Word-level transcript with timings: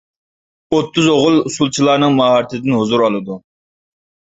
ئوتتۇز 0.77 1.09
ئوغۇل 1.15 1.37
ئۇسسۇلچىلارنىڭ 1.43 2.17
ماھارىتىدىن 2.23 2.81
ھۇزۇر 2.81 3.07
ئالىدۇ. 3.11 3.41